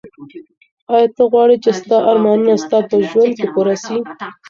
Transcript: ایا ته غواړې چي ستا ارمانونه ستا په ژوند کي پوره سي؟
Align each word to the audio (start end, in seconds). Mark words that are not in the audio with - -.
ایا 0.93 1.07
ته 1.15 1.23
غواړې 1.31 1.55
چي 1.63 1.71
ستا 1.79 1.97
ارمانونه 2.09 2.53
ستا 2.63 2.77
په 2.89 2.95
ژوند 3.09 3.31
کي 3.39 3.45
پوره 3.53 3.75
سي؟ 3.85 3.97